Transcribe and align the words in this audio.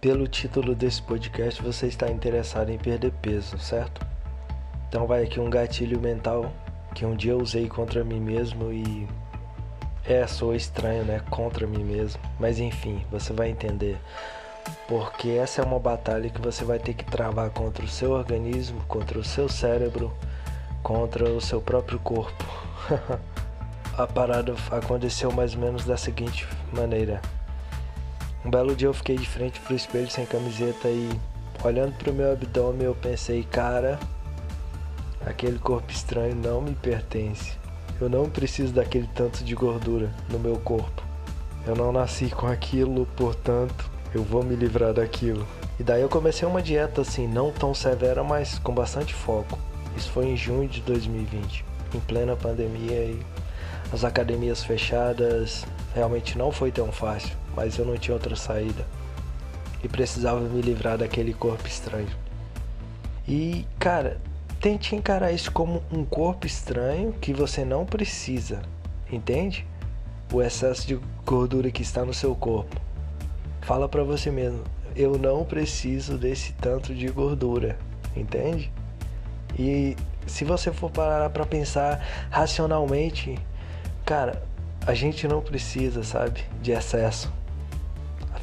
Pelo 0.00 0.28
título 0.28 0.76
desse 0.76 1.02
podcast, 1.02 1.60
você 1.60 1.88
está 1.88 2.08
interessado 2.08 2.70
em 2.70 2.78
perder 2.78 3.10
peso, 3.20 3.58
certo? 3.58 4.00
Então 4.88 5.08
vai 5.08 5.24
aqui 5.24 5.40
um 5.40 5.50
gatilho 5.50 6.00
mental 6.00 6.52
que 6.94 7.04
um 7.04 7.16
dia 7.16 7.32
eu 7.32 7.38
usei 7.38 7.68
contra 7.68 8.04
mim 8.04 8.20
mesmo 8.20 8.72
e 8.72 9.08
é, 10.04 10.24
sou 10.28 10.54
estranho, 10.54 11.04
né? 11.04 11.20
Contra 11.30 11.66
mim 11.66 11.82
mesmo. 11.82 12.20
Mas 12.38 12.60
enfim, 12.60 13.04
você 13.10 13.32
vai 13.32 13.50
entender. 13.50 13.98
Porque 14.86 15.30
essa 15.30 15.62
é 15.62 15.64
uma 15.64 15.80
batalha 15.80 16.30
que 16.30 16.40
você 16.40 16.64
vai 16.64 16.78
ter 16.78 16.94
que 16.94 17.04
travar 17.04 17.50
contra 17.50 17.84
o 17.84 17.88
seu 17.88 18.12
organismo, 18.12 18.80
contra 18.86 19.18
o 19.18 19.24
seu 19.24 19.48
cérebro, 19.48 20.16
contra 20.80 21.28
o 21.28 21.40
seu 21.40 21.60
próprio 21.60 21.98
corpo. 21.98 22.44
A 23.98 24.06
parada 24.06 24.54
aconteceu 24.70 25.32
mais 25.32 25.56
ou 25.56 25.60
menos 25.60 25.84
da 25.84 25.96
seguinte 25.96 26.46
maneira. 26.72 27.20
Um 28.44 28.50
belo 28.50 28.74
dia 28.76 28.88
eu 28.88 28.94
fiquei 28.94 29.16
de 29.16 29.26
frente 29.26 29.60
pro 29.60 29.74
espelho 29.74 30.10
sem 30.10 30.24
camiseta 30.24 30.88
e 30.88 31.10
olhando 31.64 31.92
pro 31.98 32.12
meu 32.12 32.32
abdômen 32.32 32.84
eu 32.84 32.94
pensei, 32.94 33.42
cara, 33.42 33.98
aquele 35.26 35.58
corpo 35.58 35.90
estranho 35.90 36.34
não 36.34 36.60
me 36.60 36.74
pertence. 36.74 37.56
Eu 38.00 38.08
não 38.08 38.30
preciso 38.30 38.72
daquele 38.72 39.08
tanto 39.14 39.42
de 39.42 39.54
gordura 39.54 40.10
no 40.30 40.38
meu 40.38 40.56
corpo. 40.56 41.02
Eu 41.66 41.74
não 41.74 41.90
nasci 41.92 42.30
com 42.30 42.46
aquilo, 42.46 43.06
portanto, 43.16 43.90
eu 44.14 44.22
vou 44.22 44.44
me 44.44 44.54
livrar 44.54 44.94
daquilo. 44.94 45.44
E 45.78 45.82
daí 45.82 46.00
eu 46.00 46.08
comecei 46.08 46.46
uma 46.46 46.62
dieta 46.62 47.00
assim, 47.00 47.26
não 47.26 47.52
tão 47.52 47.74
severa, 47.74 48.22
mas 48.22 48.58
com 48.60 48.72
bastante 48.72 49.12
foco. 49.12 49.58
Isso 49.96 50.10
foi 50.10 50.26
em 50.26 50.36
junho 50.36 50.68
de 50.68 50.80
2020, 50.82 51.64
em 51.92 52.00
plena 52.00 52.36
pandemia 52.36 53.04
e 53.04 53.20
as 53.92 54.04
academias 54.04 54.62
fechadas. 54.62 55.66
Realmente 55.94 56.38
não 56.38 56.52
foi 56.52 56.70
tão 56.70 56.92
fácil, 56.92 57.36
mas 57.58 57.76
eu 57.76 57.84
não 57.84 57.96
tinha 57.96 58.14
outra 58.14 58.36
saída. 58.36 58.86
E 59.82 59.88
precisava 59.88 60.38
me 60.38 60.62
livrar 60.62 60.96
daquele 60.96 61.34
corpo 61.34 61.66
estranho. 61.66 62.08
E, 63.26 63.66
cara, 63.80 64.20
tente 64.60 64.94
encarar 64.94 65.32
isso 65.32 65.50
como 65.50 65.82
um 65.90 66.04
corpo 66.04 66.46
estranho 66.46 67.12
que 67.20 67.32
você 67.32 67.64
não 67.64 67.84
precisa, 67.84 68.62
entende? 69.10 69.66
O 70.32 70.40
excesso 70.40 70.86
de 70.86 71.00
gordura 71.26 71.68
que 71.72 71.82
está 71.82 72.04
no 72.04 72.14
seu 72.14 72.32
corpo. 72.32 72.80
Fala 73.62 73.88
para 73.88 74.04
você 74.04 74.30
mesmo, 74.30 74.62
eu 74.94 75.18
não 75.18 75.44
preciso 75.44 76.16
desse 76.16 76.52
tanto 76.52 76.94
de 76.94 77.08
gordura, 77.08 77.76
entende? 78.16 78.70
E 79.58 79.96
se 80.28 80.44
você 80.44 80.72
for 80.72 80.92
parar 80.92 81.28
para 81.30 81.44
pensar 81.44 82.28
racionalmente, 82.30 83.36
cara, 84.04 84.42
a 84.86 84.94
gente 84.94 85.26
não 85.26 85.40
precisa, 85.40 86.04
sabe, 86.04 86.44
de 86.62 86.70
excesso. 86.70 87.37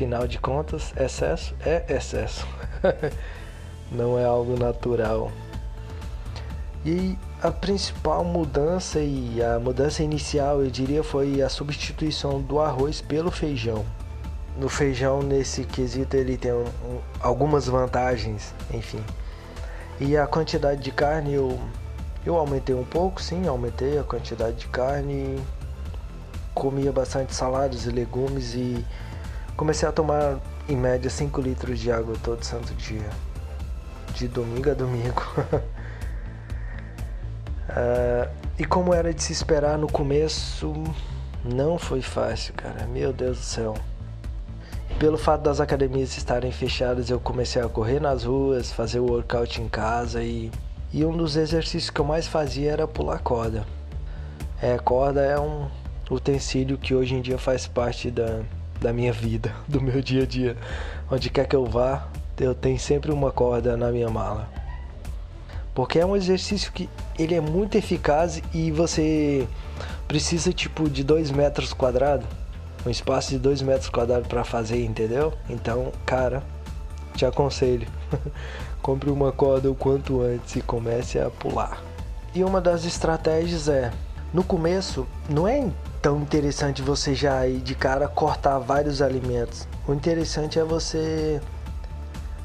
Afinal 0.00 0.26
de 0.26 0.38
contas, 0.38 0.94
excesso 0.96 1.54
é 1.60 1.84
excesso. 1.94 2.48
não 3.92 4.18
é 4.18 4.24
algo 4.24 4.58
natural. 4.58 5.30
E 6.86 7.18
a 7.42 7.50
principal 7.50 8.24
mudança 8.24 8.98
e 8.98 9.42
a 9.42 9.58
mudança 9.58 10.02
inicial, 10.02 10.62
eu 10.62 10.70
diria, 10.70 11.04
foi 11.04 11.42
a 11.42 11.50
substituição 11.50 12.40
do 12.40 12.60
arroz 12.60 13.02
pelo 13.02 13.30
feijão. 13.30 13.84
No 14.56 14.70
feijão, 14.70 15.22
nesse 15.22 15.64
quesito, 15.64 16.16
ele 16.16 16.38
tem 16.38 16.54
um, 16.54 16.64
um, 16.64 17.00
algumas 17.20 17.66
vantagens, 17.66 18.54
enfim. 18.72 19.04
E 20.00 20.16
a 20.16 20.26
quantidade 20.26 20.80
de 20.80 20.92
carne, 20.92 21.34
eu, 21.34 21.60
eu 22.24 22.36
aumentei 22.38 22.74
um 22.74 22.86
pouco, 22.86 23.20
sim, 23.20 23.46
aumentei 23.46 23.98
a 23.98 24.02
quantidade 24.02 24.56
de 24.56 24.68
carne. 24.68 25.38
Comia 26.54 26.90
bastante 26.90 27.34
saladas 27.34 27.84
e 27.84 27.90
legumes 27.90 28.54
e 28.54 28.82
comecei 29.60 29.86
a 29.86 29.92
tomar, 29.92 30.38
em 30.66 30.74
média, 30.74 31.10
5 31.10 31.38
litros 31.38 31.78
de 31.78 31.92
água 31.92 32.16
todo 32.24 32.42
santo 32.42 32.72
dia. 32.76 33.10
De 34.14 34.26
domingo 34.26 34.70
a 34.70 34.72
domingo. 34.74 35.22
Uh, 37.68 38.26
e 38.58 38.64
como 38.64 38.94
era 38.94 39.12
de 39.12 39.22
se 39.22 39.34
esperar 39.34 39.76
no 39.76 39.86
começo, 39.86 40.72
não 41.44 41.78
foi 41.78 42.00
fácil, 42.00 42.54
cara. 42.54 42.86
Meu 42.86 43.12
Deus 43.12 43.36
do 43.36 43.44
céu. 43.44 43.74
Pelo 44.98 45.18
fato 45.18 45.42
das 45.42 45.60
academias 45.60 46.16
estarem 46.16 46.50
fechadas, 46.50 47.10
eu 47.10 47.20
comecei 47.20 47.60
a 47.60 47.68
correr 47.68 48.00
nas 48.00 48.24
ruas, 48.24 48.72
fazer 48.72 49.00
o 49.00 49.10
workout 49.10 49.60
em 49.60 49.68
casa 49.68 50.22
e, 50.22 50.50
e 50.90 51.04
um 51.04 51.14
dos 51.14 51.36
exercícios 51.36 51.90
que 51.90 52.00
eu 52.00 52.04
mais 52.06 52.26
fazia 52.26 52.72
era 52.72 52.88
pular 52.88 53.18
corda. 53.18 53.66
É, 54.62 54.78
corda 54.78 55.20
é 55.20 55.38
um 55.38 55.68
utensílio 56.10 56.78
que 56.78 56.94
hoje 56.94 57.14
em 57.14 57.20
dia 57.20 57.36
faz 57.36 57.66
parte 57.66 58.10
da, 58.10 58.42
da 58.80 58.92
minha 58.92 59.12
vida, 59.12 59.54
do 59.68 59.80
meu 59.80 60.00
dia 60.00 60.22
a 60.22 60.26
dia. 60.26 60.56
Onde 61.10 61.30
quer 61.30 61.46
que 61.46 61.54
eu 61.54 61.66
vá, 61.66 62.08
eu 62.38 62.54
tenho 62.54 62.78
sempre 62.78 63.12
uma 63.12 63.30
corda 63.30 63.76
na 63.76 63.90
minha 63.90 64.08
mala. 64.08 64.48
Porque 65.74 65.98
é 65.98 66.06
um 66.06 66.16
exercício 66.16 66.72
que 66.72 66.88
ele 67.18 67.34
é 67.34 67.40
muito 67.40 67.76
eficaz 67.76 68.42
e 68.52 68.70
você 68.70 69.46
precisa 70.08 70.52
tipo 70.52 70.88
de 70.88 71.04
2 71.04 71.30
metros 71.30 71.72
quadrados, 71.72 72.26
um 72.84 72.90
espaço 72.90 73.30
de 73.30 73.38
2 73.38 73.62
metros 73.62 73.88
quadrados 73.88 74.26
para 74.26 74.42
fazer, 74.42 74.84
entendeu? 74.84 75.32
Então, 75.48 75.92
cara, 76.04 76.42
te 77.14 77.24
aconselho, 77.24 77.86
compre 78.82 79.10
uma 79.10 79.30
corda 79.30 79.70
o 79.70 79.74
quanto 79.74 80.22
antes 80.22 80.56
e 80.56 80.62
comece 80.62 81.18
a 81.18 81.30
pular. 81.30 81.82
E 82.34 82.42
uma 82.42 82.60
das 82.60 82.84
estratégias 82.84 83.68
é, 83.68 83.92
no 84.32 84.42
começo, 84.42 85.06
não 85.28 85.46
é 85.46 85.58
tão 86.00 86.18
interessante 86.20 86.82
você 86.82 87.14
já 87.14 87.46
ir 87.46 87.60
de 87.60 87.74
cara 87.74 88.08
cortar 88.08 88.58
vários 88.58 89.02
alimentos. 89.02 89.68
O 89.86 89.92
interessante 89.92 90.58
é 90.58 90.64
você 90.64 91.40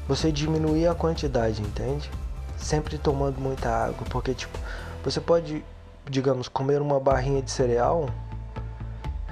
você 0.08 0.30
diminuir 0.30 0.86
a 0.86 0.94
quantidade, 0.94 1.60
entende? 1.60 2.10
sempre 2.56 2.98
tomando 2.98 3.40
muita 3.40 3.68
água, 3.68 4.06
porque 4.10 4.34
tipo, 4.34 4.58
você 5.04 5.20
pode, 5.20 5.64
digamos, 6.08 6.48
comer 6.48 6.80
uma 6.80 6.98
barrinha 6.98 7.42
de 7.42 7.50
cereal, 7.50 8.08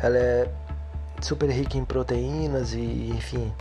ela 0.03 0.17
é 0.17 0.49
super 1.21 1.51
rica 1.51 1.79
em 1.79 1.85
proteínas 1.85 2.75
e 2.75 3.11
enfim. 3.15 3.53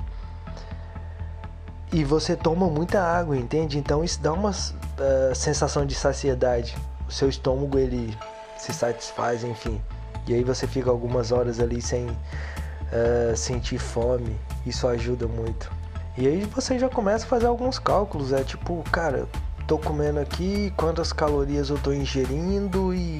E 1.91 2.03
você 2.03 2.35
toma 2.35 2.67
muita 2.67 3.01
água, 3.01 3.37
entende? 3.37 3.77
Então 3.77 4.03
isso 4.03 4.19
dá 4.19 4.33
uma 4.33 4.49
uh, 4.49 5.35
sensação 5.35 5.85
de 5.85 5.93
saciedade. 5.93 6.75
O 7.07 7.11
seu 7.11 7.29
estômago 7.29 7.77
ele 7.77 8.17
se 8.57 8.73
satisfaz, 8.73 9.43
enfim. 9.43 9.79
E 10.27 10.33
aí 10.33 10.43
você 10.43 10.65
fica 10.67 10.89
algumas 10.89 11.31
horas 11.31 11.59
ali 11.59 11.81
sem 11.81 12.07
uh, 12.07 13.35
sentir 13.35 13.77
fome. 13.77 14.35
Isso 14.65 14.87
ajuda 14.87 15.27
muito. 15.27 15.71
E 16.17 16.27
aí 16.27 16.45
você 16.45 16.77
já 16.77 16.89
começa 16.89 17.25
a 17.25 17.27
fazer 17.27 17.47
alguns 17.47 17.79
cálculos. 17.79 18.31
É 18.31 18.43
tipo, 18.43 18.83
cara, 18.91 19.27
tô 19.67 19.77
comendo 19.77 20.19
aqui, 20.19 20.71
quantas 20.77 21.11
calorias 21.11 21.69
eu 21.69 21.77
tô 21.77 21.91
ingerindo 21.91 22.93
e 22.93 23.19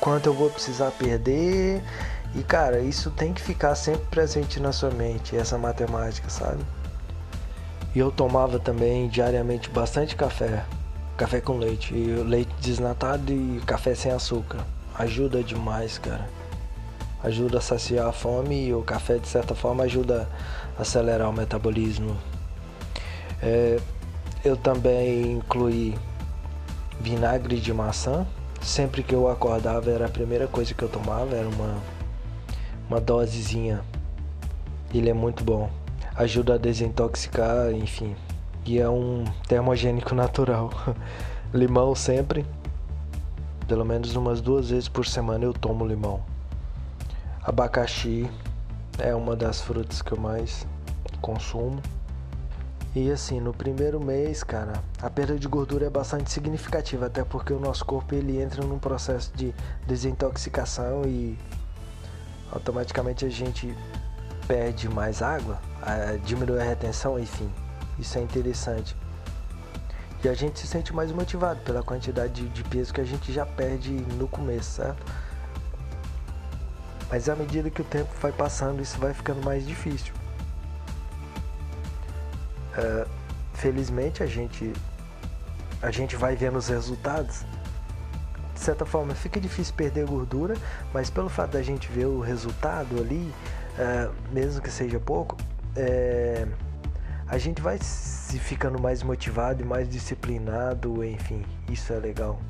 quanto 0.00 0.26
eu 0.26 0.34
vou 0.34 0.50
precisar 0.50 0.90
perder. 0.90 1.82
E 2.34 2.42
cara, 2.42 2.80
isso 2.80 3.10
tem 3.10 3.32
que 3.32 3.40
ficar 3.40 3.74
sempre 3.74 4.06
presente 4.06 4.58
na 4.58 4.72
sua 4.72 4.90
mente, 4.90 5.36
essa 5.36 5.58
matemática, 5.58 6.28
sabe? 6.28 6.64
E 7.94 7.98
eu 7.98 8.10
tomava 8.10 8.58
também 8.58 9.06
diariamente 9.08 9.68
bastante 9.68 10.16
café, 10.16 10.64
café 11.16 11.40
com 11.40 11.58
leite, 11.58 11.92
leite 11.94 12.52
desnatado 12.60 13.30
e 13.30 13.60
café 13.66 13.94
sem 13.94 14.10
açúcar. 14.10 14.64
Ajuda 14.98 15.42
demais, 15.42 15.98
cara. 15.98 16.28
Ajuda 17.22 17.58
a 17.58 17.60
saciar 17.60 18.08
a 18.08 18.12
fome 18.12 18.66
e 18.66 18.74
o 18.74 18.82
café 18.82 19.16
de 19.18 19.28
certa 19.28 19.54
forma 19.54 19.84
ajuda 19.84 20.28
a 20.76 20.82
acelerar 20.82 21.30
o 21.30 21.32
metabolismo. 21.32 22.16
É, 23.40 23.80
eu 24.44 24.56
também 24.56 25.32
incluí 25.32 25.96
vinagre 27.00 27.58
de 27.58 27.72
maçã. 27.72 28.26
Sempre 28.60 29.02
que 29.02 29.14
eu 29.14 29.28
acordava 29.28 29.90
era 29.90 30.06
a 30.06 30.10
primeira 30.10 30.46
coisa 30.46 30.74
que 30.74 30.82
eu 30.82 30.88
tomava, 30.88 31.34
era 31.34 31.48
uma, 31.48 31.76
uma 32.88 33.00
dosezinha. 33.00 33.82
Ele 34.92 35.08
é 35.08 35.14
muito 35.14 35.42
bom. 35.42 35.70
Ajuda 36.14 36.54
a 36.54 36.58
desintoxicar, 36.58 37.72
enfim. 37.72 38.14
E 38.66 38.78
é 38.78 38.88
um 38.88 39.24
termogênico 39.48 40.14
natural. 40.14 40.70
limão 41.52 41.94
sempre. 41.94 42.44
Pelo 43.66 43.84
menos 43.84 44.14
umas 44.16 44.40
duas 44.40 44.70
vezes 44.70 44.88
por 44.88 45.06
semana 45.06 45.44
eu 45.44 45.52
tomo 45.52 45.86
limão. 45.86 46.22
Abacaxi 47.42 48.30
é 48.98 49.14
uma 49.14 49.34
das 49.34 49.60
frutas 49.60 50.02
que 50.02 50.12
eu 50.12 50.18
mais 50.20 50.66
consumo. 51.20 51.80
E 52.94 53.10
assim, 53.10 53.40
no 53.40 53.54
primeiro 53.54 53.98
mês, 53.98 54.42
cara, 54.42 54.74
a 55.00 55.08
perda 55.08 55.38
de 55.38 55.48
gordura 55.48 55.86
é 55.86 55.90
bastante 55.90 56.30
significativa, 56.30 57.06
até 57.06 57.24
porque 57.24 57.52
o 57.52 57.58
nosso 57.58 57.86
corpo 57.86 58.14
ele 58.14 58.38
entra 58.38 58.62
num 58.62 58.78
processo 58.78 59.32
de 59.34 59.54
desintoxicação 59.86 61.02
e 61.06 61.38
automaticamente 62.52 63.24
a 63.24 63.30
gente 63.30 63.74
perde 64.46 64.90
mais 64.90 65.22
água, 65.22 65.58
diminui 66.26 66.60
a 66.60 66.64
retenção, 66.64 67.18
enfim. 67.18 67.50
Isso 67.98 68.18
é 68.18 68.20
interessante. 68.20 68.94
E 70.24 70.28
a 70.28 70.34
gente 70.34 70.58
se 70.60 70.66
sente 70.66 70.94
mais 70.94 71.10
motivado 71.10 71.60
pela 71.60 71.82
quantidade 71.82 72.42
de, 72.42 72.48
de 72.48 72.64
peso 72.64 72.94
que 72.94 73.00
a 73.00 73.04
gente 73.04 73.32
já 73.32 73.44
perde 73.44 73.90
no 73.90 74.28
começo, 74.28 74.82
certo? 74.82 75.04
Mas 77.10 77.28
à 77.28 77.34
medida 77.34 77.68
que 77.68 77.82
o 77.82 77.84
tempo 77.84 78.10
vai 78.20 78.32
passando, 78.32 78.80
isso 78.80 78.98
vai 78.98 79.12
ficando 79.12 79.42
mais 79.44 79.66
difícil. 79.66 80.14
uh, 82.78 83.08
felizmente 83.54 84.22
a 84.22 84.26
gente 84.26 84.72
a 85.80 85.90
gente 85.90 86.16
vai 86.16 86.36
vendo 86.36 86.56
os 86.56 86.68
resultados. 86.68 87.44
De 88.54 88.60
certa 88.60 88.86
forma 88.86 89.14
fica 89.14 89.40
difícil 89.40 89.74
perder 89.74 90.06
gordura, 90.06 90.54
mas 90.94 91.10
pelo 91.10 91.28
fato 91.28 91.52
da 91.52 91.62
gente 91.62 91.90
ver 91.90 92.06
o 92.06 92.20
resultado 92.20 92.98
ali, 93.00 93.34
uh, 93.76 94.12
mesmo 94.32 94.62
que 94.62 94.70
seja 94.70 95.00
pouco, 95.00 95.36
é, 95.74 96.46
a 97.26 97.38
gente 97.38 97.62
vai 97.62 97.78
se 97.78 98.38
ficando 98.38 98.80
mais 98.80 99.02
motivado 99.02 99.62
e 99.62 99.64
mais 99.64 99.88
disciplinado, 99.88 101.04
enfim, 101.04 101.44
isso 101.68 101.92
é 101.92 101.96
legal. 101.96 102.40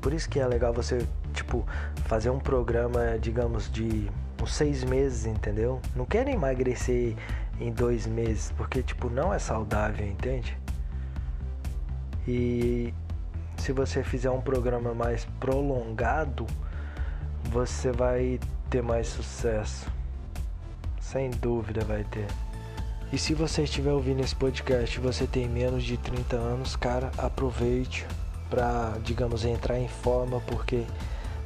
Por 0.00 0.12
isso 0.12 0.28
que 0.28 0.40
é 0.40 0.46
legal 0.46 0.72
você, 0.72 1.06
tipo, 1.32 1.64
fazer 2.06 2.30
um 2.30 2.38
programa, 2.38 3.18
digamos, 3.20 3.70
de 3.70 4.10
uns 4.42 4.54
seis 4.54 4.82
meses, 4.82 5.26
entendeu? 5.26 5.80
Não 5.94 6.04
quero 6.04 6.28
emagrecer 6.28 7.16
em 7.60 7.72
dois 7.72 8.06
meses, 8.06 8.52
porque, 8.56 8.82
tipo, 8.82 9.08
não 9.08 9.32
é 9.32 9.38
saudável, 9.38 10.06
entende? 10.06 10.58
E 12.26 12.92
se 13.56 13.72
você 13.72 14.02
fizer 14.02 14.30
um 14.30 14.40
programa 14.40 14.92
mais 14.92 15.24
prolongado, 15.38 16.46
você 17.44 17.92
vai 17.92 18.40
ter 18.68 18.82
mais 18.82 19.06
sucesso. 19.06 19.90
Sem 21.00 21.30
dúvida 21.30 21.84
vai 21.84 22.02
ter. 22.04 22.26
E 23.12 23.18
se 23.18 23.34
você 23.34 23.64
estiver 23.64 23.92
ouvindo 23.92 24.20
esse 24.20 24.34
podcast 24.34 24.96
e 24.96 25.02
você 25.02 25.26
tem 25.26 25.46
menos 25.46 25.84
de 25.84 25.98
30 25.98 26.34
anos, 26.34 26.76
cara, 26.76 27.12
aproveite 27.18 28.06
para, 28.48 28.96
digamos, 29.04 29.44
entrar 29.44 29.78
em 29.78 29.86
forma, 29.86 30.40
porque 30.46 30.86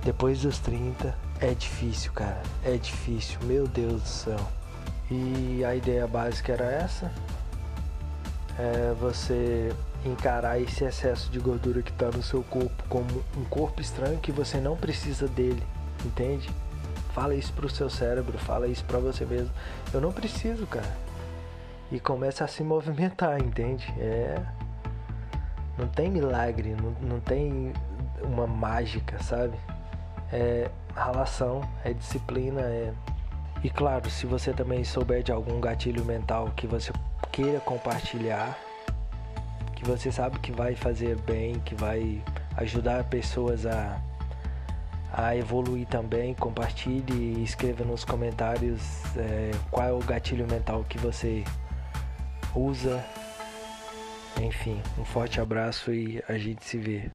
depois 0.05 0.43
dos 0.43 0.61
30 0.61 1.13
é 1.41 1.53
difícil, 1.55 2.13
cara. 2.13 2.41
É 2.65 2.77
difícil, 2.77 3.41
meu 3.43 3.67
Deus 3.67 4.01
do 4.01 4.09
céu. 4.09 4.41
E 5.11 5.65
a 5.65 5.75
ideia 5.75 6.07
básica 6.07 6.53
era 6.53 6.67
essa: 6.67 7.11
é 8.57 8.95
você 9.01 9.75
encarar 10.05 10.61
esse 10.61 10.85
excesso 10.85 11.29
de 11.31 11.41
gordura 11.41 11.83
que 11.83 11.91
está 11.91 12.13
no 12.13 12.23
seu 12.23 12.45
corpo 12.45 12.85
como 12.89 13.25
um 13.37 13.45
corpo 13.45 13.81
estranho 13.81 14.21
que 14.21 14.31
você 14.31 14.59
não 14.59 14.77
precisa 14.77 15.27
dele, 15.27 15.65
entende? 16.05 16.49
Fala 17.13 17.35
isso 17.35 17.53
pro 17.53 17.69
seu 17.69 17.91
cérebro, 17.91 18.39
fala 18.39 18.69
isso 18.69 18.85
para 18.85 19.01
você 19.01 19.25
mesmo. 19.25 19.51
Eu 19.93 20.01
não 20.01 20.13
preciso, 20.13 20.65
cara. 20.69 21.06
E 21.91 22.01
começa 22.01 22.45
a 22.45 22.49
se 22.49 22.63
movimentar, 22.63 23.39
entende? 23.43 23.93
É 23.99 24.41
não 25.79 25.87
tem 25.87 26.11
milagre, 26.11 26.75
não, 26.75 26.91
não 27.09 27.21
tem 27.21 27.73
uma 28.23 28.47
mágica, 28.47 29.23
sabe? 29.23 29.57
É 30.33 30.71
relação, 30.95 31.61
é 31.85 31.93
disciplina, 31.93 32.63
é. 32.63 32.93
E 33.63 33.71
claro, 33.71 34.09
se 34.11 34.27
você 34.27 34.53
também 34.53 34.85
souber 34.85 35.23
de 35.23 35.33
algum 35.33 35.61
gatilho 35.61 36.05
mental 36.05 36.51
que 36.57 36.67
você 36.67 36.93
queira 37.31 37.61
compartilhar, 37.61 38.59
que 39.75 39.85
você 39.85 40.11
sabe 40.11 40.39
que 40.39 40.53
vai 40.53 40.75
fazer 40.75 41.17
bem, 41.21 41.61
que 41.61 41.75
vai 41.75 42.23
ajudar 42.57 43.05
pessoas 43.05 43.67
a, 43.67 44.01
a 45.13 45.37
evoluir 45.37 45.87
também, 45.87 46.35
compartilhe 46.35 47.13
e 47.13 47.45
escreva 47.45 47.85
nos 47.85 48.05
comentários 48.05 48.81
é, 49.17 49.51
qual 49.71 49.87
é 49.87 49.93
o 49.93 49.99
gatilho 49.99 50.47
mental 50.47 50.85
que 50.89 50.99
você 50.99 51.45
usa 52.57 53.05
enfim, 54.43 54.83
um 54.99 55.05
forte 55.05 55.41
abraço 55.41 55.93
e 55.93 56.23
a 56.29 56.37
gente 56.37 56.65
se 56.65 56.77
vê. 56.77 57.11